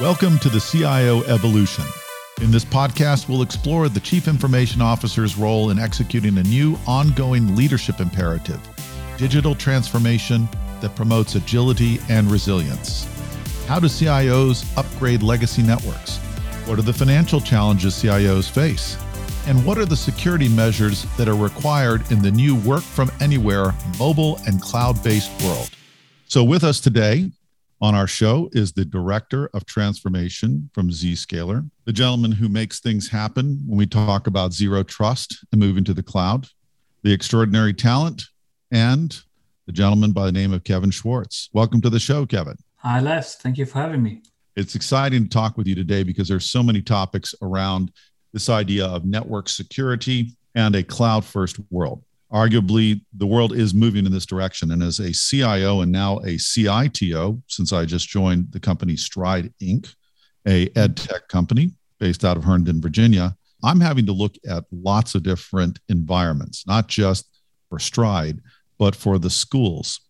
[0.00, 1.84] Welcome to the CIO Evolution.
[2.42, 7.54] In this podcast, we'll explore the Chief Information Officer's role in executing a new ongoing
[7.54, 8.58] leadership imperative
[9.18, 10.48] digital transformation
[10.80, 13.06] that promotes agility and resilience.
[13.68, 16.16] How do CIOs upgrade legacy networks?
[16.66, 18.98] What are the financial challenges CIOs face?
[19.46, 23.72] And what are the security measures that are required in the new work from anywhere,
[24.00, 25.70] mobile, and cloud based world?
[26.26, 27.30] So, with us today
[27.80, 33.08] on our show is the Director of Transformation from Zscaler, the gentleman who makes things
[33.08, 36.46] happen when we talk about zero trust and moving to the cloud,
[37.02, 38.24] the extraordinary talent,
[38.70, 39.20] and
[39.66, 41.50] the gentleman by the name of Kevin Schwarz.
[41.52, 42.56] Welcome to the show, Kevin.
[42.76, 43.36] Hi, Les.
[43.36, 44.22] Thank you for having me.
[44.56, 47.92] It's exciting to talk with you today because there's so many topics around
[48.32, 52.04] this idea of network security and a cloud first world
[52.34, 54.72] arguably the world is moving in this direction.
[54.72, 59.52] And as a CIO and now a CITO, since I just joined the company Stride
[59.62, 59.94] Inc.,
[60.46, 65.14] a ed tech company based out of Herndon, Virginia, I'm having to look at lots
[65.14, 67.26] of different environments, not just
[67.70, 68.40] for Stride,
[68.78, 70.00] but for the schools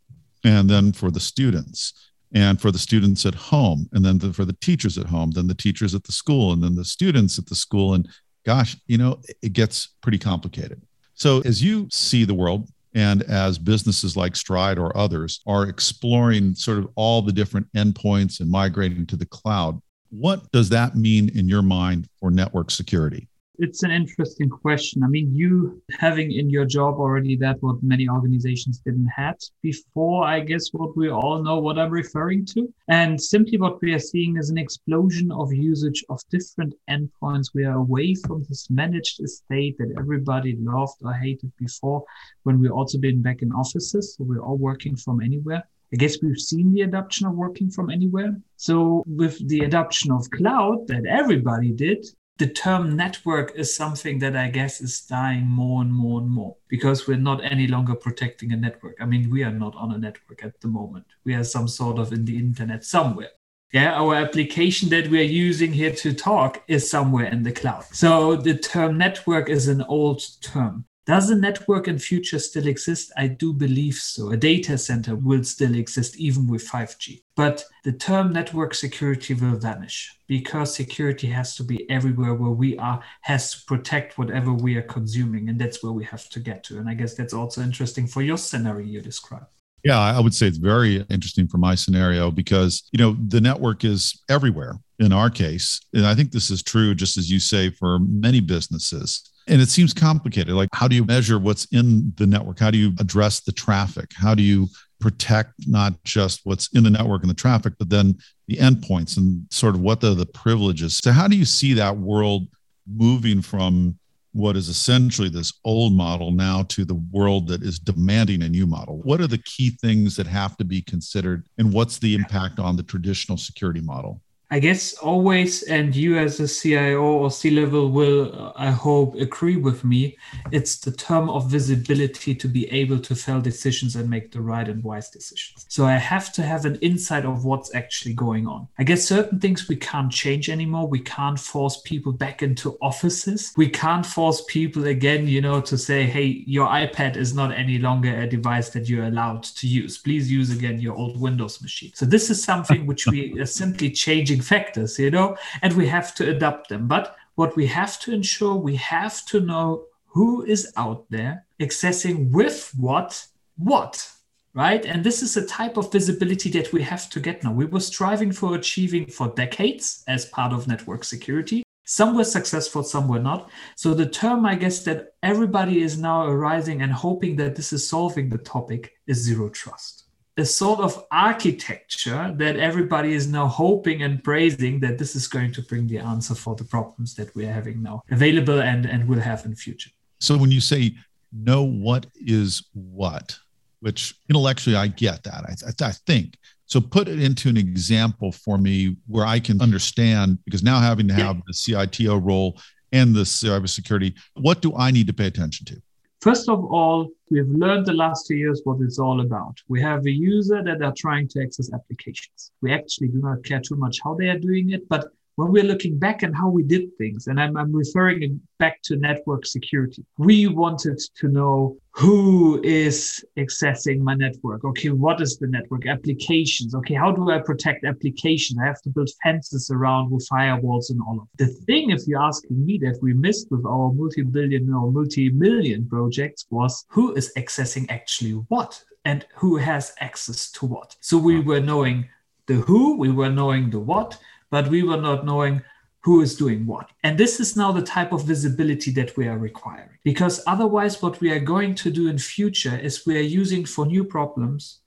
[0.45, 4.45] and then for the students and for the students at home and then the, for
[4.45, 7.47] the teachers at home then the teachers at the school and then the students at
[7.47, 8.09] the school and
[8.45, 10.83] gosh you know it gets pretty complicated
[11.15, 16.55] so, as you see the world, and as businesses like Stride or others are exploring
[16.55, 21.29] sort of all the different endpoints and migrating to the cloud, what does that mean
[21.37, 23.29] in your mind for network security?
[23.59, 25.05] It's an interesting question.
[25.05, 30.25] I mean, you having in your job already that what many organizations didn't have before,
[30.25, 32.73] I guess what we all know what I'm referring to.
[32.89, 37.55] And simply what we are seeing is an explosion of usage of different endpoints.
[37.55, 42.05] We are away from this managed estate that everybody loved or hated before
[42.43, 44.17] when we also been back in offices.
[44.17, 45.63] So we're all working from anywhere.
[45.93, 48.37] I guess we've seen the adoption of working from anywhere.
[48.57, 52.05] So with the adoption of cloud that everybody did,
[52.39, 56.57] the term network is something that I guess is dying more and more and more
[56.69, 58.97] because we're not any longer protecting a network.
[59.01, 61.07] I mean, we are not on a network at the moment.
[61.25, 63.31] We are some sort of in the internet somewhere.
[63.73, 67.85] Yeah, our application that we're using here to talk is somewhere in the cloud.
[67.93, 70.85] So the term network is an old term.
[71.07, 73.13] Does a network in future still exist?
[73.15, 74.31] I do believe so.
[74.31, 77.23] A data center will still exist even with 5G.
[77.37, 82.79] But the term network security will vanish because security has to be everywhere where we
[82.79, 85.51] are, has to protect whatever we are consuming.
[85.51, 86.79] And that's where we have to get to.
[86.79, 89.47] And I guess that's also interesting for your scenario you described.
[89.85, 93.85] Yeah, I would say it's very interesting for my scenario because, you know, the network
[93.85, 95.79] is everywhere in our case.
[95.93, 99.69] And I think this is true, just as you say, for many businesses and it
[99.69, 100.55] seems complicated.
[100.55, 102.59] Like, how do you measure what's in the network?
[102.59, 104.11] How do you address the traffic?
[104.15, 104.69] How do you
[105.01, 108.17] protect not just what's in the network and the traffic, but then
[108.49, 110.99] the endpoints and sort of what are the privileges?
[110.99, 112.49] So, how do you see that world
[112.87, 113.99] moving from
[114.33, 118.67] what is essentially this old model now to the world that is demanding a new
[118.67, 119.01] model?
[119.03, 122.77] What are the key things that have to be considered, and what's the impact on
[122.77, 124.21] the traditional security model?
[124.55, 129.57] I guess always, and you as a CIO or C level will, I hope, agree
[129.57, 130.17] with me.
[130.53, 134.69] It's the term of visibility to be able to fell decisions and make the right
[134.69, 135.67] and wise decisions.
[135.69, 138.69] So I have to have an insight of what's actually going on.
[138.79, 140.87] I guess certain things we can't change anymore.
[140.87, 143.53] We can't force people back into offices.
[143.57, 147.79] We can't force people again, you know, to say, hey, your iPad is not any
[147.79, 149.99] longer a device that you're allowed to use.
[149.99, 151.91] Please use again your old Windows machine.
[151.93, 156.15] So this is something which we are simply changing factors, you know, and we have
[156.17, 156.87] to adapt them.
[156.87, 162.31] But what we have to ensure, we have to know who is out there accessing
[162.31, 164.09] with what, what,
[164.55, 164.85] right?
[164.87, 167.53] And this is a type of visibility that we have to get now.
[167.53, 171.65] We were striving for achieving for decades as part of network security.
[171.87, 173.51] Some were successful, some were not.
[173.77, 177.87] So the term, I guess, that everybody is now arising and hoping that this is
[177.87, 180.04] solving the topic is zero trust
[180.37, 185.53] a sort of architecture that everybody is now hoping and praising that this is going
[185.53, 189.21] to bring the answer for the problems that we're having now available and, and will
[189.21, 189.91] have in the future.
[190.19, 190.95] So when you say
[191.33, 193.39] know what is what,
[193.81, 196.37] which intellectually I get that, I, I, I think.
[196.67, 201.07] So put it into an example for me where I can understand, because now having
[201.09, 201.43] to have yeah.
[201.47, 202.59] the CITO role
[202.91, 205.83] and the cybersecurity, what do I need to pay attention to?
[206.25, 209.59] First of all, we've learned the last two years what it's all about.
[209.69, 212.51] We have a user that are trying to access applications.
[212.63, 215.65] We actually do not care too much how they are doing it, but when we're
[215.65, 220.05] looking back and how we did things, and I'm, I'm referring back to network security,
[220.19, 224.65] we wanted to know who is accessing my network.
[224.65, 225.87] Okay, what is the network?
[225.87, 226.75] Applications.
[226.75, 228.59] Okay, how do I protect applications?
[228.61, 231.29] I have to build fences around with firewalls and all of.
[231.39, 236.47] The thing, if you're asking me, that we missed with our multi-billion or multi-million projects
[236.51, 240.97] was who is accessing actually what and who has access to what.
[241.01, 241.45] So we mm.
[241.45, 242.09] were knowing
[242.47, 244.19] the who, we were knowing the what,
[244.55, 245.61] but we were not knowing
[246.05, 246.89] who is doing what.
[247.03, 249.99] And this is now the type of visibility that we are requiring.
[250.05, 253.85] Because otherwise, what we are going to do in future is we are using for
[253.85, 254.79] new problems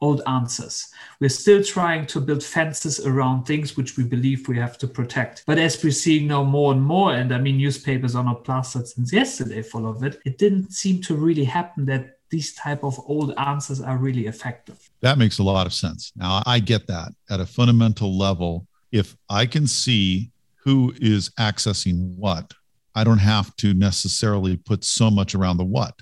[0.00, 0.86] old answers.
[1.20, 5.42] We're still trying to build fences around things which we believe we have to protect.
[5.46, 8.86] But as we're seeing now more and more, and I mean, newspapers are not plastered
[8.86, 12.98] since yesterday full of it, it didn't seem to really happen that these type of
[13.06, 14.78] old answers are really effective.
[15.00, 16.12] That makes a lot of sense.
[16.16, 18.66] Now, I get that at a fundamental level.
[18.96, 20.30] If I can see
[20.64, 22.54] who is accessing what,
[22.94, 25.94] I don't have to necessarily put so much around the what.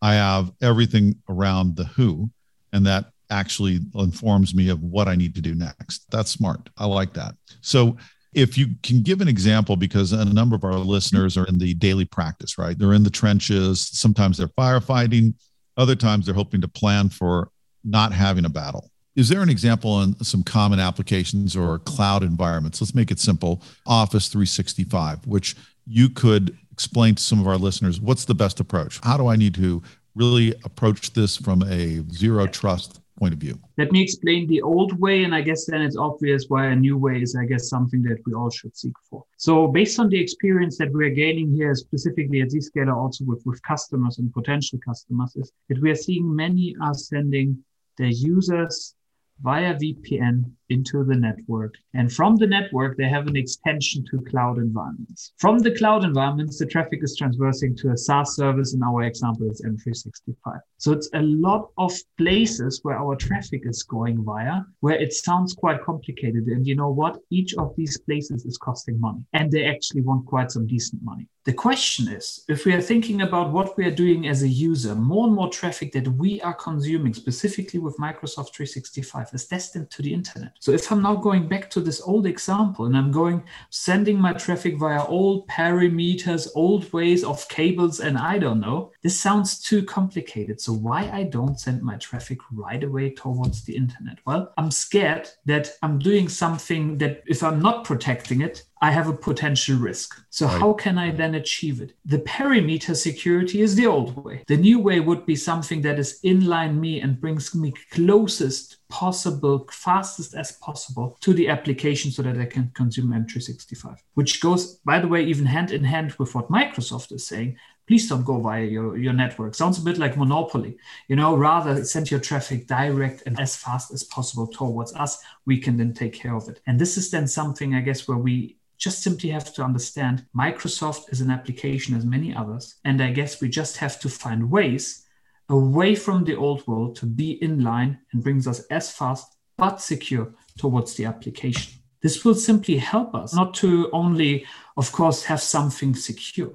[0.00, 2.30] I have everything around the who,
[2.72, 6.06] and that actually informs me of what I need to do next.
[6.12, 6.68] That's smart.
[6.78, 7.34] I like that.
[7.62, 7.96] So,
[8.32, 11.74] if you can give an example, because a number of our listeners are in the
[11.74, 12.78] daily practice, right?
[12.78, 13.80] They're in the trenches.
[13.80, 15.34] Sometimes they're firefighting,
[15.76, 17.50] other times they're hoping to plan for
[17.82, 18.90] not having a battle.
[19.16, 22.82] Is there an example on some common applications or cloud environments?
[22.82, 27.98] Let's make it simple Office 365, which you could explain to some of our listeners
[27.98, 29.00] what's the best approach?
[29.02, 29.82] How do I need to
[30.14, 33.58] really approach this from a zero trust point of view?
[33.78, 36.98] Let me explain the old way, and I guess then it's obvious why a new
[36.98, 39.24] way is, I guess, something that we all should seek for.
[39.38, 43.62] So, based on the experience that we're gaining here, specifically at Zscaler, also with, with
[43.62, 47.64] customers and potential customers, is that we are seeing many are sending
[47.96, 48.94] their users
[49.40, 51.74] via VPN into the network.
[51.94, 55.32] And from the network, they have an extension to cloud environments.
[55.38, 58.74] From the cloud environments, the traffic is transversing to a SaaS service.
[58.74, 60.60] In our example, it's M365.
[60.78, 65.54] So it's a lot of places where our traffic is going via, where it sounds
[65.54, 66.46] quite complicated.
[66.46, 67.18] And you know what?
[67.30, 71.28] Each of these places is costing money and they actually want quite some decent money.
[71.46, 74.96] The question is if we are thinking about what we are doing as a user,
[74.96, 80.02] more and more traffic that we are consuming, specifically with Microsoft 365, is destined to
[80.02, 80.55] the internet.
[80.60, 84.32] So if I'm now going back to this old example and I'm going sending my
[84.32, 89.82] traffic via old parameters, old ways of cables, and I don't know, this sounds too
[89.82, 90.60] complicated.
[90.60, 94.18] So why I don't send my traffic right away towards the internet?
[94.26, 99.08] Well, I'm scared that I'm doing something that if I'm not protecting it, I have
[99.08, 100.20] a potential risk.
[100.28, 100.60] So, right.
[100.60, 101.94] how can I then achieve it?
[102.04, 104.44] The perimeter security is the old way.
[104.48, 109.66] The new way would be something that is inline me and brings me closest possible,
[109.70, 114.98] fastest as possible to the application so that I can consume M365, which goes, by
[115.00, 117.56] the way, even hand in hand with what Microsoft is saying.
[117.88, 119.54] Please don't go via your, your network.
[119.54, 120.76] Sounds a bit like monopoly.
[121.06, 125.22] You know, rather send your traffic direct and as fast as possible towards us.
[125.46, 126.60] We can then take care of it.
[126.66, 131.12] And this is then something, I guess, where we just simply have to understand Microsoft
[131.12, 132.76] is an application as many others.
[132.84, 135.06] And I guess we just have to find ways
[135.48, 139.80] away from the old world to be in line and brings us as fast but
[139.80, 141.72] secure towards the application.
[142.02, 144.44] This will simply help us not to only,
[144.76, 146.52] of course, have something secure,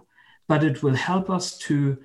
[0.48, 1.98] but it will help us to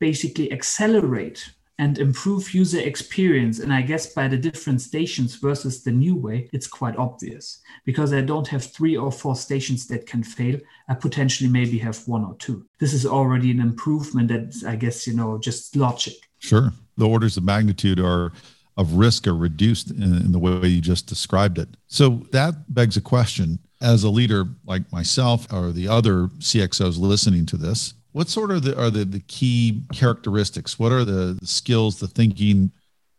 [0.00, 3.58] basically accelerate and improve user experience.
[3.58, 8.12] And I guess by the different stations versus the new way, it's quite obvious because
[8.12, 10.58] I don't have three or four stations that can fail.
[10.88, 12.66] I potentially maybe have one or two.
[12.78, 16.14] This is already an improvement that I guess, you know, just logic.
[16.38, 16.72] Sure.
[16.96, 18.32] The orders of magnitude are
[18.76, 21.68] of risk are reduced in, in the way you just described it.
[21.86, 27.46] So that begs a question as a leader like myself or the other CXOs listening
[27.46, 30.78] to this, what sort of the, are the, the key characteristics?
[30.78, 32.70] What are the, the skills, the thinking,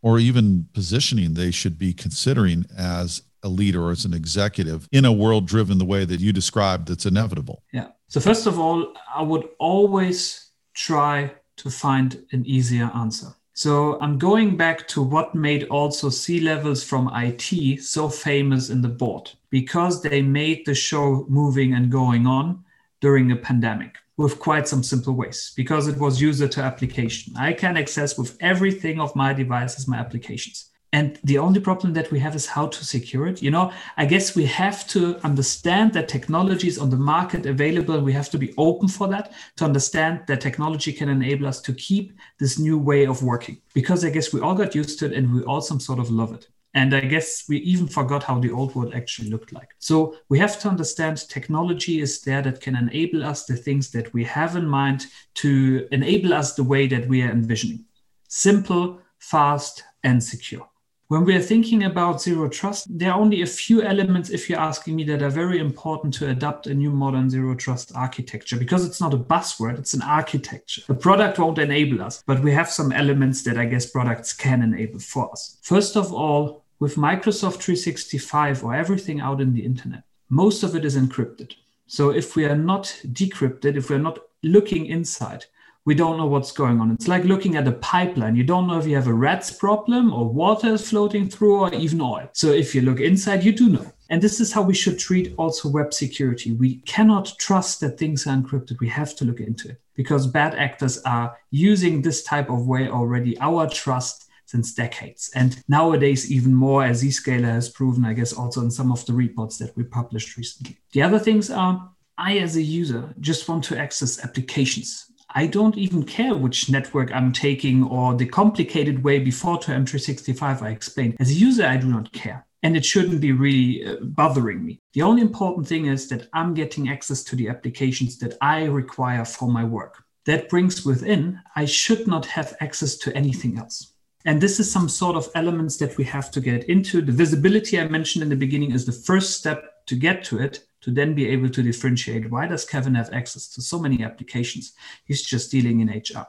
[0.01, 5.05] or even positioning they should be considering as a leader or as an executive in
[5.05, 7.63] a world driven the way that you described that's inevitable?
[7.73, 7.87] Yeah.
[8.07, 13.27] So, first of all, I would always try to find an easier answer.
[13.55, 18.81] So, I'm going back to what made also C levels from IT so famous in
[18.81, 22.63] the board because they made the show moving and going on
[23.01, 27.33] during a pandemic with quite some simple ways because it was user to application.
[27.35, 30.69] I can access with everything of my devices, my applications.
[30.93, 33.41] And the only problem that we have is how to secure it.
[33.41, 37.99] You know, I guess we have to understand that technology is on the market available.
[37.99, 41.73] We have to be open for that to understand that technology can enable us to
[41.73, 45.13] keep this new way of working because I guess we all got used to it
[45.13, 46.47] and we all some sort of love it.
[46.75, 49.69] And I guess we even forgot how the old world actually looked like.
[49.79, 54.11] So we have to understand technology is there that can enable us the things that
[54.13, 57.85] we have in mind to enable us the way that we are envisioning
[58.27, 60.67] simple, fast, and secure.
[61.09, 64.59] When we are thinking about zero trust, there are only a few elements, if you're
[64.59, 68.83] asking me, that are very important to adopt a new modern zero trust architecture because
[68.83, 70.81] it's not a buzzword, it's an architecture.
[70.87, 74.63] The product won't enable us, but we have some elements that I guess products can
[74.63, 75.59] enable for us.
[75.61, 80.83] First of all, with Microsoft 365 or everything out in the internet, most of it
[80.83, 81.53] is encrypted.
[81.87, 82.83] So if we are not
[83.19, 85.45] decrypted, if we're not looking inside,
[85.85, 86.91] we don't know what's going on.
[86.91, 88.35] It's like looking at a pipeline.
[88.35, 91.73] You don't know if you have a rats problem or water is floating through or
[91.73, 92.27] even oil.
[92.33, 93.89] So if you look inside, you do know.
[94.09, 96.51] And this is how we should treat also web security.
[96.51, 98.81] We cannot trust that things are encrypted.
[98.81, 102.89] We have to look into it because bad actors are using this type of way
[102.89, 104.23] already our trust
[104.53, 105.31] since decades.
[105.33, 109.13] And nowadays, even more, as Zscaler has proven, I guess, also in some of the
[109.13, 110.77] reports that we published recently.
[110.91, 115.11] The other things are I, as a user, just want to access applications.
[115.33, 120.61] I don't even care which network I'm taking or the complicated way before to M365
[120.61, 121.15] I explained.
[121.19, 122.45] As a user, I do not care.
[122.61, 124.79] And it shouldn't be really uh, bothering me.
[124.93, 129.25] The only important thing is that I'm getting access to the applications that I require
[129.25, 130.03] for my work.
[130.25, 133.92] That brings within, I should not have access to anything else.
[134.25, 137.01] And this is some sort of elements that we have to get into.
[137.01, 140.65] The visibility I mentioned in the beginning is the first step to get to it
[140.81, 144.73] to then be able to differentiate why does Kevin have access to so many applications?
[145.05, 146.25] He's just dealing in HR.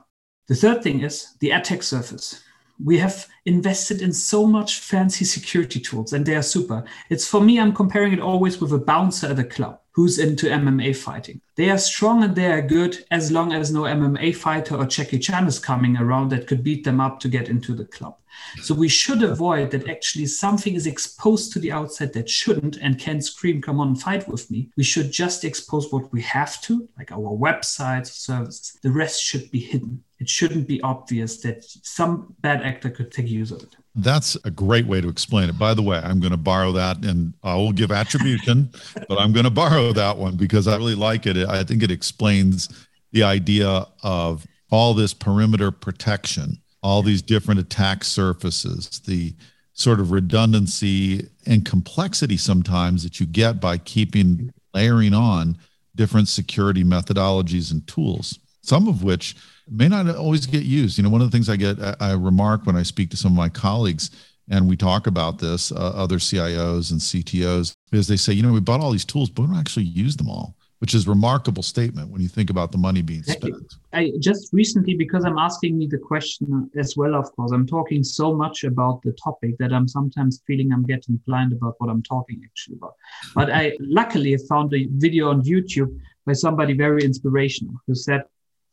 [0.48, 2.42] The third thing is the attack surface.
[2.82, 6.84] We have invested in so much fancy security tools and they are super.
[7.10, 10.46] It's for me, I'm comparing it always with a bouncer at a club who's into
[10.46, 11.40] MMA fighting.
[11.54, 15.20] They are strong and they are good as long as no MMA fighter or Jackie
[15.20, 18.16] Chan is coming around that could beat them up to get into the club.
[18.62, 22.98] So we should avoid that actually something is exposed to the outside that shouldn't and
[22.98, 24.70] can scream, come on, fight with me.
[24.76, 28.76] We should just expose what we have to, like our websites, services.
[28.82, 30.02] The rest should be hidden.
[30.18, 33.76] It shouldn't be obvious that some bad actor could take use of it.
[33.96, 35.58] That's a great way to explain it.
[35.58, 38.70] By the way, I'm going to borrow that and I will give attribution,
[39.08, 41.36] but I'm going to borrow that one because I really like it.
[41.48, 48.02] I think it explains the idea of all this perimeter protection, all these different attack
[48.02, 49.32] surfaces, the
[49.74, 55.56] sort of redundancy and complexity sometimes that you get by keeping layering on
[55.94, 59.36] different security methodologies and tools, some of which
[59.71, 60.99] may not always get used.
[60.99, 63.33] You know, one of the things I get, I remark when I speak to some
[63.33, 64.11] of my colleagues
[64.50, 68.52] and we talk about this, uh, other CIOs and CTOs, is they say, you know,
[68.52, 71.11] we bought all these tools, but we don't actually use them all, which is a
[71.11, 73.54] remarkable statement when you think about the money being spent.
[73.94, 78.04] I just recently, because I'm asking me the question as well, of course, I'm talking
[78.04, 82.02] so much about the topic that I'm sometimes feeling I'm getting blind about what I'm
[82.02, 82.97] talking actually about.
[83.35, 88.25] But I luckily found a video on YouTube by somebody very inspirational who said,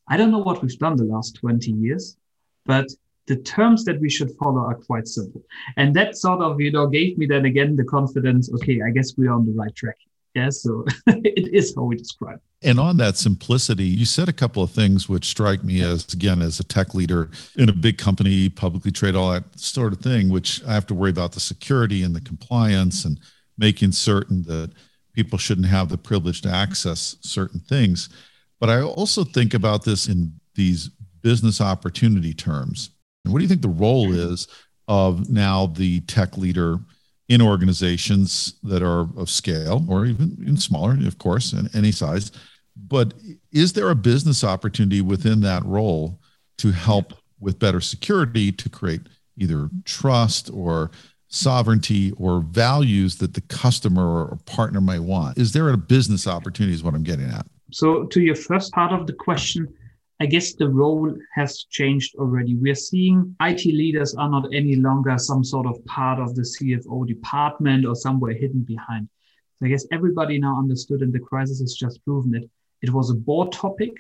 [0.08, 2.18] I don't know what we've done the last 20 years,
[2.66, 2.88] but
[3.28, 5.42] the terms that we should follow are quite simple.
[5.78, 9.14] And that sort of, you know, gave me then again the confidence, okay, I guess
[9.18, 9.98] we're on the right track.
[10.34, 12.40] Yeah, so it is how we describe.
[12.64, 16.42] And on that simplicity, you said a couple of things which strike me as, again,
[16.42, 20.30] as a tech leader in a big company, publicly trade, all that sort of thing,
[20.30, 23.20] which I have to worry about the security and the compliance and
[23.58, 24.72] making certain that
[25.14, 28.10] people shouldn't have the privilege to access certain things.
[28.62, 30.92] But I also think about this in these
[31.22, 32.92] business opportunity terms.
[33.26, 34.34] And what do you think the role mm-hmm.
[34.34, 34.48] is
[34.88, 36.78] of now the tech leader
[37.28, 42.32] in organizations that are of scale or even, even smaller, of course, in any size?
[42.76, 43.16] But
[43.52, 46.22] is there a business opportunity within that role
[46.60, 49.02] to help with better security to create
[49.38, 50.92] either trust or
[51.30, 55.40] sovereignty or values that the customer or partner might want?
[55.40, 57.48] Is there a business opportunity, is what I'm getting at?
[57.72, 59.68] So, to your first part of the question,
[60.20, 62.56] I guess the role has changed already.
[62.56, 67.08] We're seeing IT leaders are not any longer some sort of part of the CFO
[67.08, 69.10] department or somewhere hidden behind.
[69.58, 72.50] So I guess everybody now understood, and the crisis has just proven it.
[72.82, 73.94] It was a board topic,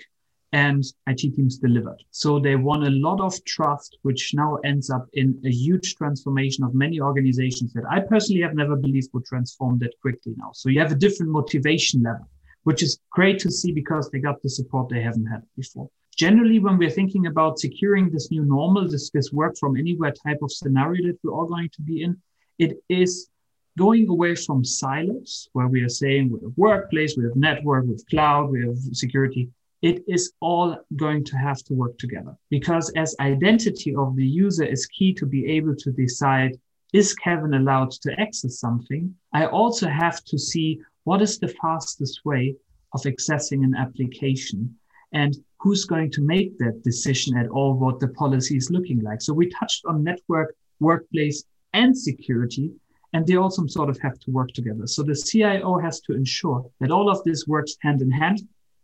[0.51, 2.03] and IT teams delivered.
[2.11, 6.65] So they won a lot of trust, which now ends up in a huge transformation
[6.65, 10.51] of many organizations that I personally have never believed would transform that quickly now.
[10.53, 12.27] So you have a different motivation level
[12.63, 15.89] which is great to see because they got the support they haven't had before.
[16.17, 20.39] Generally, when we're thinking about securing this new normal, this, this work from anywhere type
[20.41, 22.21] of scenario that we're all going to be in,
[22.59, 23.29] it is
[23.77, 27.91] going away from silos where we are saying we have workplace, we have network, we
[27.91, 29.49] have cloud, we have security.
[29.81, 34.65] It is all going to have to work together because as identity of the user
[34.65, 36.59] is key to be able to decide
[36.93, 39.15] is Kevin allowed to access something?
[39.33, 42.55] I also have to see what is the fastest way
[42.93, 44.75] of accessing an application
[45.13, 49.21] and who's going to make that decision at all, what the policy is looking like.
[49.21, 51.43] So we touched on network, workplace,
[51.73, 52.71] and security,
[53.13, 54.87] and they also sort of have to work together.
[54.87, 58.41] So the CIO has to ensure that all of this works hand in hand.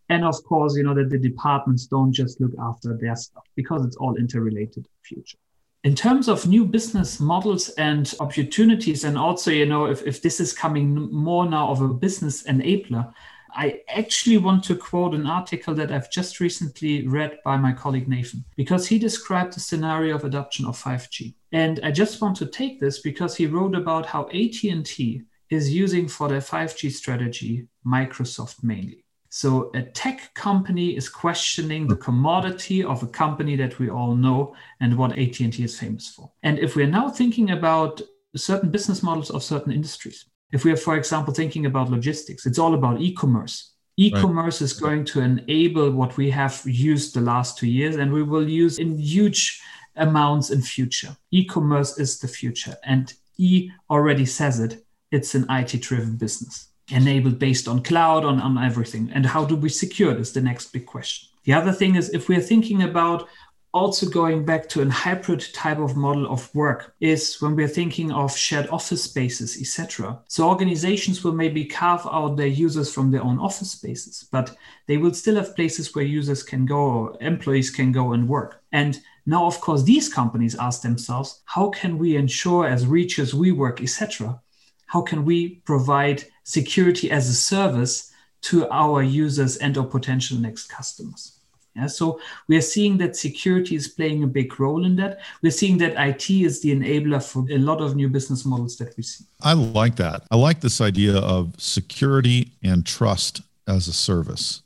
[0.10, 3.86] And of course, you know, that the departments don't just look after their stuff because
[3.86, 5.38] it's all interrelated in future.
[5.84, 10.40] In terms of new business models and opportunities, and also, you know, if, if this
[10.40, 13.14] is coming more now of a business enabler,
[13.54, 18.08] I actually want to quote an article that I've just recently read by my colleague
[18.08, 21.34] Nathan, because he described the scenario of adoption of 5G.
[21.52, 26.08] And I just want to take this because he wrote about how AT&T is using
[26.08, 29.06] for their 5G strategy Microsoft mainly.
[29.38, 34.56] So a tech company is questioning the commodity of a company that we all know
[34.80, 36.32] and what AT&T is famous for.
[36.42, 38.02] And if we're now thinking about
[38.36, 42.58] certain business models of certain industries, if we are, for example, thinking about logistics, it's
[42.58, 43.74] all about e-commerce.
[43.98, 44.66] E-commerce right.
[44.66, 48.50] is going to enable what we have used the last two years, and we will
[48.50, 49.62] use in huge
[49.98, 51.16] amounts in future.
[51.30, 54.84] E-commerce is the future, and E already says it.
[55.12, 59.12] It's an IT-driven business, enabled based on cloud, on, on everything.
[59.14, 60.32] And how do we secure this?
[60.32, 61.30] The next big question.
[61.44, 63.28] The other thing is if we're thinking about
[63.74, 68.12] also going back to a hybrid type of model of work is when we're thinking
[68.12, 73.24] of shared office spaces etc so organizations will maybe carve out their users from their
[73.24, 74.56] own office spaces but
[74.88, 78.64] they will still have places where users can go or employees can go and work
[78.72, 83.82] and now of course these companies ask themselves how can we ensure as reaches WeWork
[83.82, 84.40] etc
[84.88, 88.12] how can we provide security as a service
[88.42, 91.38] to our users and or potential next customers
[91.78, 95.20] yeah, so we are seeing that security is playing a big role in that.
[95.44, 98.98] We're seeing that IT is the enabler for a lot of new business models that
[98.98, 99.26] we see.
[99.42, 100.24] I like that.
[100.32, 104.64] I like this idea of security and trust as a service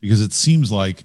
[0.00, 1.04] because it seems like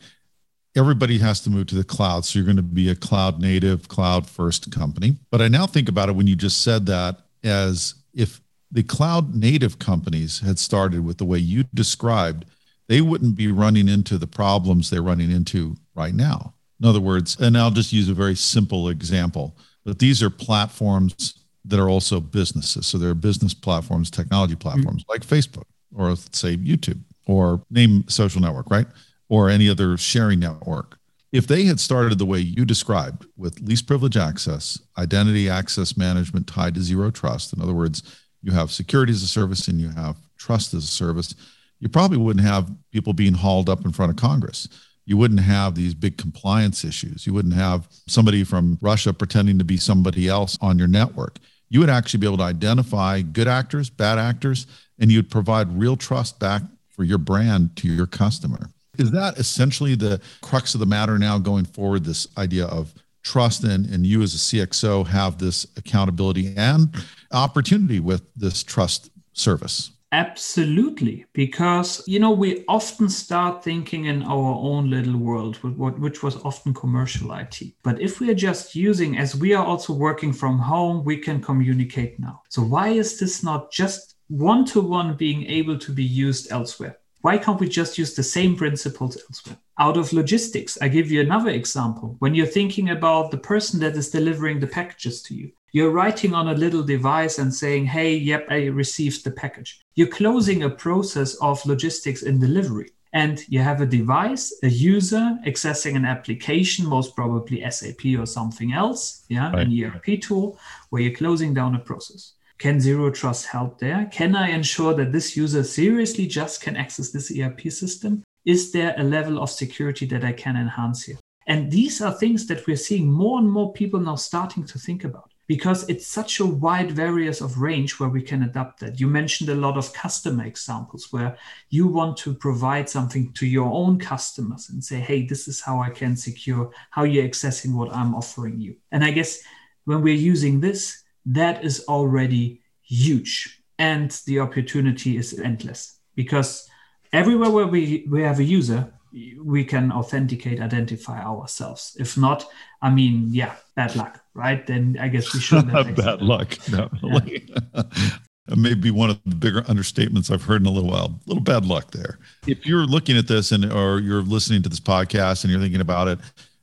[0.75, 2.25] everybody has to move to the cloud.
[2.25, 5.15] So you're going to be a cloud native, cloud first company.
[5.31, 9.35] But I now think about it when you just said that as if the cloud
[9.35, 12.45] native companies had started with the way you described
[12.87, 16.53] they wouldn't be running into the problems they're running into right now.
[16.79, 21.43] In other words, and I'll just use a very simple example, but these are platforms
[21.65, 22.87] that are also businesses.
[22.87, 24.61] So they're business platforms, technology mm-hmm.
[24.61, 25.11] platforms mm-hmm.
[25.11, 28.87] like Facebook or say YouTube or name social network, right?
[29.29, 30.97] Or any other sharing network.
[31.33, 36.47] If they had started the way you described with least privilege access, identity access management
[36.47, 38.01] tied to zero trust, in other words,
[38.41, 41.35] you have security as a service and you have trust as a service,
[41.79, 44.67] you probably wouldn't have people being hauled up in front of Congress.
[45.05, 47.25] You wouldn't have these big compliance issues.
[47.25, 51.37] You wouldn't have somebody from Russia pretending to be somebody else on your network.
[51.69, 54.67] You would actually be able to identify good actors, bad actors,
[54.99, 58.69] and you'd provide real trust back for your brand to your customer.
[58.97, 62.03] Is that essentially the crux of the matter now going forward?
[62.03, 66.95] This idea of trust and, and you as a CXO have this accountability and
[67.31, 69.91] opportunity with this trust service?
[70.13, 76.37] Absolutely, because you know we often start thinking in our own little world, which was
[76.45, 77.59] often commercial IT.
[77.83, 81.41] But if we are just using, as we are also working from home, we can
[81.41, 82.41] communicate now.
[82.47, 86.97] So why is this not just one to one being able to be used elsewhere?
[87.21, 89.57] Why can't we just use the same principles elsewhere?
[89.79, 92.15] Out of logistics, I give you another example.
[92.19, 96.33] When you're thinking about the person that is delivering the packages to you, you're writing
[96.33, 99.81] on a little device and saying, hey, yep, I received the package.
[99.95, 102.91] You're closing a process of logistics in delivery.
[103.13, 108.73] And you have a device, a user accessing an application, most probably SAP or something
[108.73, 109.65] else, yeah, right.
[109.65, 112.33] an ERP tool, where you're closing down a process.
[112.57, 114.09] Can Zero Trust help there?
[114.11, 118.23] Can I ensure that this user seriously just can access this ERP system?
[118.45, 121.17] Is there a level of security that I can enhance here?
[121.45, 125.03] And these are things that we're seeing more and more people now starting to think
[125.03, 128.99] about because it's such a wide various of range where we can adapt that.
[128.99, 131.37] You mentioned a lot of customer examples where
[131.69, 135.79] you want to provide something to your own customers and say, hey, this is how
[135.79, 138.75] I can secure how you're accessing what I'm offering you.
[138.91, 139.41] And I guess
[139.85, 143.61] when we're using this, that is already huge.
[143.79, 146.67] And the opportunity is endless because
[147.13, 148.91] everywhere where we, we have a user,
[149.39, 151.95] we can authenticate, identify ourselves.
[151.99, 152.45] If not,
[152.81, 154.65] I mean, yeah, bad luck, right?
[154.65, 156.49] Then I guess we shouldn't have bad luck.
[156.69, 157.49] Definitely.
[157.73, 157.83] Yeah.
[158.55, 161.05] may be one of the bigger understatements I've heard in a little while.
[161.05, 162.17] A little bad luck there.
[162.47, 165.81] If you're looking at this and or you're listening to this podcast and you're thinking
[165.81, 166.19] about it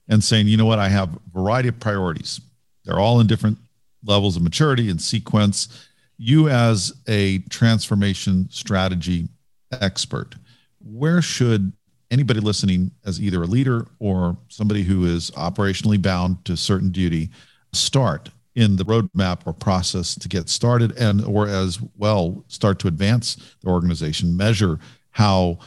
[0.09, 2.41] and saying, you know what, I have a variety of priorities.
[2.85, 3.59] They're all in different
[4.05, 5.89] levels of maturity and sequence.
[6.17, 9.29] You, as a transformation strategy
[9.73, 10.37] expert,
[10.81, 11.73] where should
[12.11, 17.31] anybody listening, as either a leader or somebody who is operationally bound to certain duty,
[17.73, 22.89] start in the roadmap or process to get started and or as well start to
[22.89, 24.79] advance the organization measure
[25.11, 25.59] how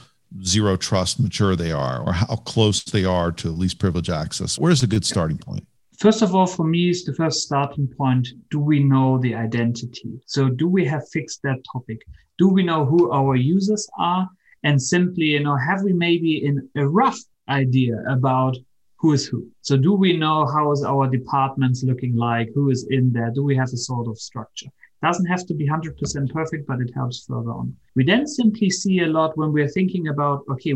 [0.43, 4.84] zero trust mature they are or how close they are to least privilege access where's
[4.84, 5.65] a good starting point
[5.97, 8.27] First of all, for me, is the first starting point.
[8.51, 10.21] Do we know the identity?
[10.27, 12.03] So, do we have fixed that topic?
[12.38, 14.29] Do we know who our users are?
[14.63, 18.55] And simply, you know, have we maybe in a rough idea about
[18.97, 19.47] who is who?
[19.63, 22.49] So, do we know how is our departments looking like?
[22.53, 23.31] Who is in there?
[23.31, 24.67] Do we have a sort of structure?
[25.01, 27.75] Doesn't have to be 100% perfect, but it helps further on.
[27.95, 30.75] We then simply see a lot when we're thinking about, okay,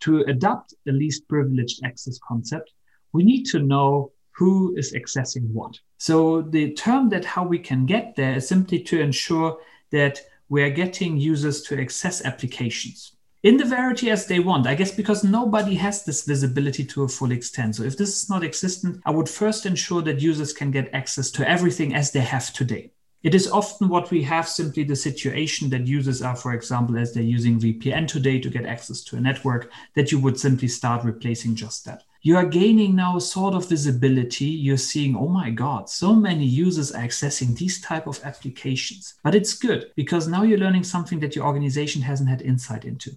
[0.00, 2.72] to adopt the least privileged access concept,
[3.12, 5.78] we need to know who is accessing what.
[5.98, 9.58] So the term that how we can get there is simply to ensure
[9.90, 13.12] that we are getting users to access applications
[13.44, 14.66] in the variety as they want.
[14.66, 17.76] I guess because nobody has this visibility to a full extent.
[17.76, 21.30] So if this is not existent, I would first ensure that users can get access
[21.32, 22.90] to everything as they have today.
[23.22, 27.14] It is often what we have simply the situation that users are, for example, as
[27.14, 31.04] they're using VPN today to get access to a network, that you would simply start
[31.04, 34.46] replacing just that you are gaining now a sort of visibility.
[34.46, 39.14] You're seeing oh my god so many users are accessing these type of applications.
[39.22, 43.10] But it's good because now you're learning something that your organization hasn't had insight into.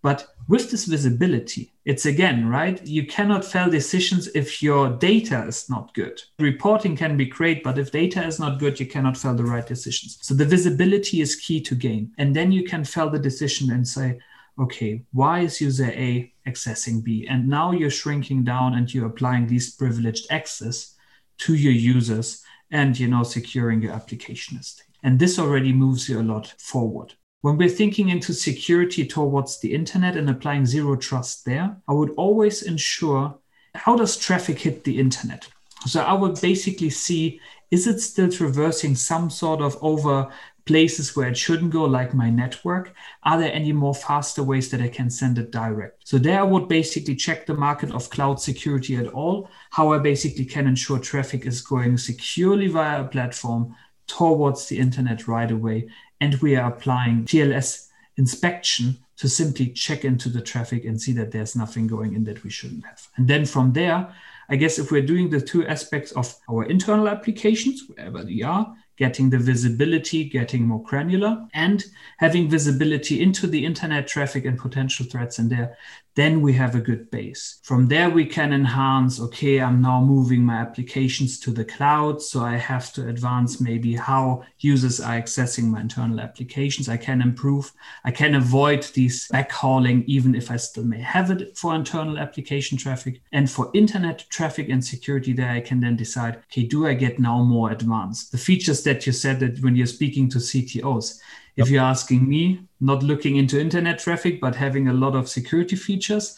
[0.00, 5.68] But with this visibility it's again right you cannot fail decisions if your data is
[5.68, 6.22] not good.
[6.38, 9.66] Reporting can be great but if data is not good you cannot fail the right
[9.66, 10.18] decisions.
[10.22, 12.12] So the visibility is key to gain.
[12.16, 14.20] And then you can fail the decision and say
[14.58, 17.26] okay, why is user A accessing B?
[17.28, 20.94] And now you're shrinking down and you're applying least privileged access
[21.38, 24.86] to your users and you know securing your application estate.
[25.02, 27.14] And this already moves you a lot forward.
[27.42, 32.10] When we're thinking into security towards the internet and applying zero trust there, I would
[32.16, 33.38] always ensure
[33.74, 35.46] how does traffic hit the internet?
[35.86, 37.40] So I would basically see
[37.70, 40.30] is it still traversing some sort of over
[40.66, 42.94] places where it shouldn't go, like my network?
[43.22, 46.08] Are there any more faster ways that I can send it direct?
[46.08, 49.98] So there I would basically check the market of cloud security at all, how I
[49.98, 53.74] basically can ensure traffic is going securely via a platform
[54.06, 55.88] towards the internet right away.
[56.20, 61.30] And we are applying TLS inspection to simply check into the traffic and see that
[61.30, 63.06] there's nothing going in that we shouldn't have.
[63.16, 64.12] And then from there,
[64.48, 68.74] I guess if we're doing the two aspects of our internal applications, wherever they are,
[68.96, 71.84] getting the visibility, getting more granular, and
[72.18, 75.76] having visibility into the internet traffic and potential threats in there,
[76.14, 77.58] then we have a good base.
[77.62, 82.22] From there, we can enhance okay, I'm now moving my applications to the cloud.
[82.22, 86.88] So I have to advance maybe how users are accessing my internal applications.
[86.88, 87.72] I can improve,
[88.04, 92.78] I can avoid these backhauling, even if I still may have it for internal application
[92.78, 93.20] traffic.
[93.32, 97.18] And for internet traffic and security, there I can then decide okay, do I get
[97.18, 98.30] now more advanced?
[98.30, 101.20] The features that you said that when you're speaking to CTOs,
[101.56, 105.76] if you're asking me, not looking into internet traffic, but having a lot of security
[105.76, 106.36] features,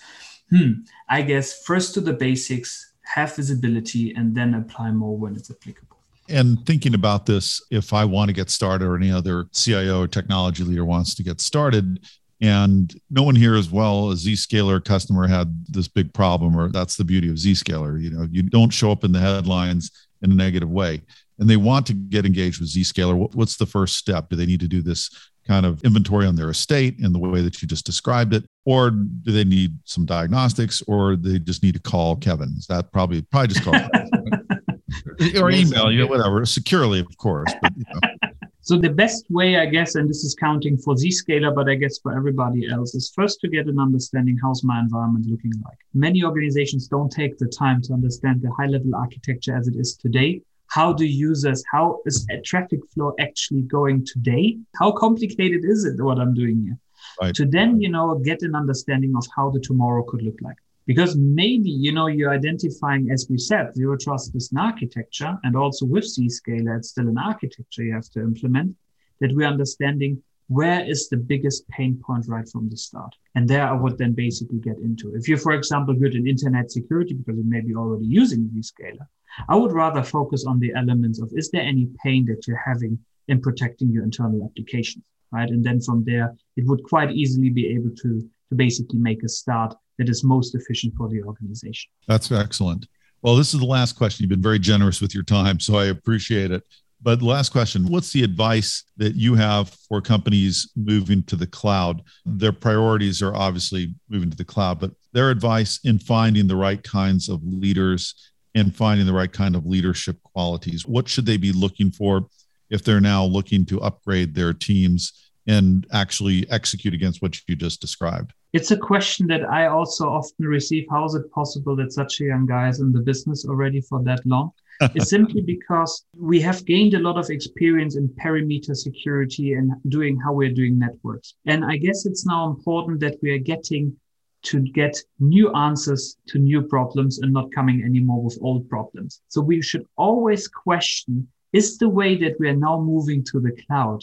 [0.50, 0.72] hmm,
[1.08, 5.96] I guess first to the basics, have visibility, and then apply more when it's applicable.
[6.28, 10.08] And thinking about this, if I want to get started or any other CIO or
[10.08, 12.00] technology leader wants to get started,
[12.40, 16.96] and no one here as well a Zscaler customer had this big problem, or that's
[16.96, 18.00] the beauty of Zscaler.
[18.00, 19.90] You know, you don't show up in the headlines
[20.22, 21.02] in a negative way
[21.38, 24.28] and they want to get engaged with Zscaler, what's the first step?
[24.28, 25.10] Do they need to do this
[25.46, 28.90] kind of inventory on their estate in the way that you just described it, or
[28.90, 32.54] do they need some diagnostics, or they just need to call Kevin?
[32.58, 33.74] Is that probably probably just call
[35.40, 37.52] or email you, know, whatever, securely, of course.
[37.62, 38.25] But, you know.
[38.66, 42.00] So the best way, I guess, and this is counting for Zscaler, but I guess
[42.00, 45.78] for everybody else, is first to get an understanding how's my environment looking like.
[45.94, 49.94] Many organizations don't take the time to understand the high level architecture as it is
[49.94, 50.42] today.
[50.66, 54.58] How do users how is a traffic flow actually going today?
[54.80, 56.78] How complicated is it what i'm doing here?
[57.20, 57.34] Right.
[57.36, 61.16] to then you know get an understanding of how the tomorrow could look like because
[61.16, 65.84] maybe you know you're identifying as we said zero trust is an architecture and also
[65.86, 68.74] with zscaler it's still an architecture you have to implement
[69.20, 73.66] that we're understanding where is the biggest pain point right from the start and there
[73.66, 77.36] i would then basically get into if you're for example good in internet security because
[77.36, 79.06] you may be already using zscaler
[79.48, 82.98] I would rather focus on the elements of is there any pain that you're having
[83.28, 85.48] in protecting your internal applications, right?
[85.48, 89.28] And then from there, it would quite easily be able to, to basically make a
[89.28, 91.90] start that is most efficient for the organization.
[92.06, 92.86] That's excellent.
[93.22, 94.22] Well, this is the last question.
[94.22, 96.62] You've been very generous with your time, so I appreciate it.
[97.02, 102.02] But last question What's the advice that you have for companies moving to the cloud?
[102.24, 106.82] Their priorities are obviously moving to the cloud, but their advice in finding the right
[106.82, 110.86] kinds of leaders and finding the right kind of leadership qualities.
[110.86, 112.28] What should they be looking for
[112.70, 117.80] if they're now looking to upgrade their teams and actually execute against what you just
[117.80, 118.32] described?
[118.52, 120.86] It's a question that I also often receive.
[120.90, 124.02] How is it possible that such a young guy is in the business already for
[124.04, 124.52] that long?
[124.94, 130.18] it's simply because we have gained a lot of experience in perimeter security and doing
[130.20, 131.34] how we're doing networks.
[131.46, 133.96] And I guess it's now important that we are getting
[134.42, 139.22] to get new answers to new problems and not coming anymore with old problems.
[139.28, 143.52] So we should always question is the way that we are now moving to the
[143.66, 144.02] cloud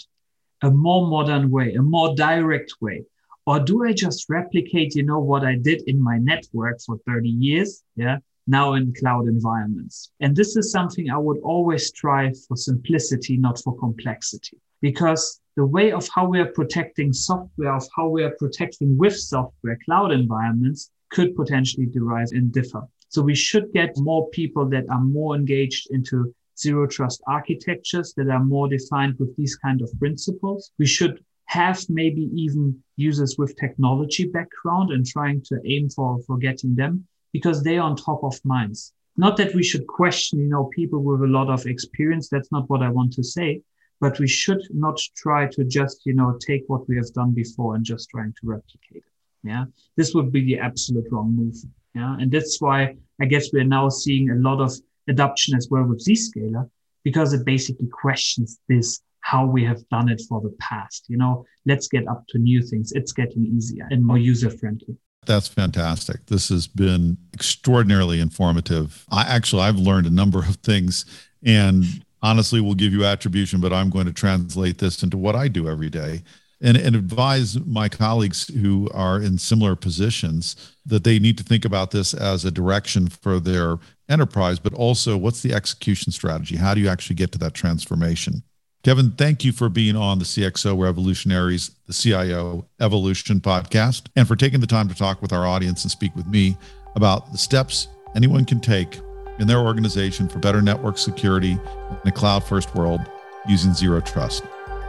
[0.64, 3.04] a more modern way, a more direct way?
[3.46, 7.30] Or do I just replicate, you know, what I did in my network for 30
[7.30, 7.84] years?
[7.96, 8.18] Yeah.
[8.48, 10.12] Now in cloud environments.
[10.20, 15.66] And this is something I would always strive for simplicity, not for complexity, because the
[15.66, 20.12] way of how we are protecting software, of how we are protecting with software cloud
[20.12, 22.82] environments could potentially derive and differ.
[23.08, 28.30] So we should get more people that are more engaged into zero trust architectures that
[28.30, 30.72] are more defined with these kind of principles.
[30.80, 31.24] We should
[31.62, 32.63] have maybe even
[32.96, 36.94] users with technology background and trying to aim for, for getting them
[37.32, 38.94] because they are on top of minds.
[39.18, 42.30] Not that we should question, you know, people with a lot of experience.
[42.30, 43.62] That's not what I want to say
[44.04, 47.76] but we should not try to just you know take what we have done before
[47.76, 49.13] and just trying to replicate it
[49.44, 49.63] yeah
[49.96, 51.56] this would be the absolute wrong move
[51.96, 52.80] yeah and that's why
[53.22, 54.72] i guess we're now seeing a lot of
[55.08, 56.70] adoption as well with zscaler
[57.04, 61.46] because it basically questions this how we have done it for the past you know
[61.66, 66.26] let's get up to new things it's getting easier and more user friendly that's fantastic.
[66.26, 69.06] This has been extraordinarily informative.
[69.10, 71.06] I actually I've learned a number of things
[71.44, 71.86] and
[72.22, 75.70] honestly we'll give you attribution, but I'm going to translate this into what I do
[75.70, 76.24] every day
[76.62, 81.66] and, and advise my colleagues who are in similar positions that they need to think
[81.66, 83.78] about this as a direction for their
[84.10, 86.56] enterprise, but also what's the execution strategy?
[86.56, 88.44] How do you actually get to that transformation?
[88.84, 94.36] Kevin, thank you for being on the CXO Revolutionaries, the CIO Evolution podcast, and for
[94.36, 96.58] taking the time to talk with our audience and speak with me
[96.96, 99.00] about the steps anyone can take
[99.39, 103.00] in their organization for better network security in a cloud first world
[103.48, 104.43] using zero trust.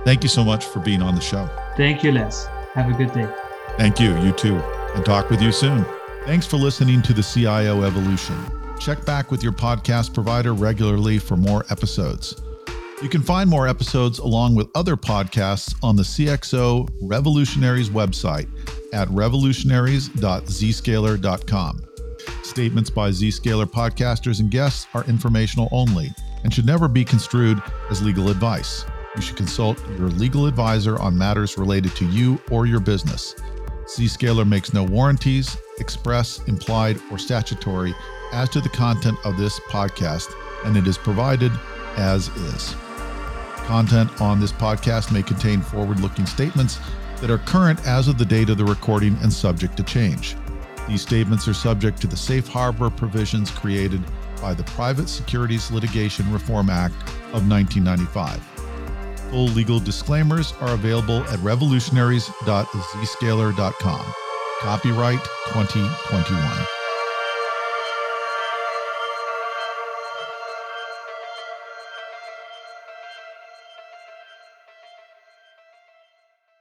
[0.05, 1.49] Thank you so much for being on the show.
[1.77, 2.47] Thank you, Les.
[2.75, 3.29] Have a good day.
[3.79, 4.19] Thank you.
[4.23, 4.57] You too.
[4.97, 5.87] And talk with you soon.
[6.27, 8.37] Thanks for listening to the CIO Evolution.
[8.81, 12.43] Check back with your podcast provider regularly for more episodes.
[13.03, 18.49] You can find more episodes along with other podcasts on the CXO Revolutionaries website
[18.93, 21.81] at revolutionaries.zscaler.com.
[22.43, 26.11] Statements by Zscaler podcasters and guests are informational only
[26.45, 28.85] and should never be construed as legal advice.
[29.17, 33.35] You should consult your legal advisor on matters related to you or your business.
[33.87, 37.93] Zscaler makes no warranties, express, implied, or statutory
[38.33, 40.33] as to the content of this podcast,
[40.65, 41.51] and it is provided
[41.97, 42.77] as is.
[43.67, 46.79] Content on this podcast may contain forward looking statements
[47.21, 50.37] that are current as of the date of the recording and subject to change.
[50.87, 54.03] These statements are subject to the safe harbor provisions created
[54.41, 56.95] by the Private Securities Litigation Reform Act
[57.33, 58.39] of 1995.
[59.31, 64.15] Full legal disclaimers are available at revolutionaries.zscaler.com.
[64.61, 66.84] Copyright 2021.